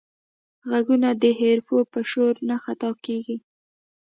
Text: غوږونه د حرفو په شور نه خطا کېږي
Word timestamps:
غوږونه 0.69 1.09
د 1.21 1.23
حرفو 1.39 1.77
په 1.91 1.99
شور 2.09 2.33
نه 2.49 2.55
خطا 2.63 2.89
کېږي 3.05 3.37